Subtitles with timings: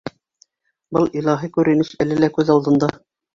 [0.97, 2.91] Был илаһи күренеш әле лә күҙ алдында.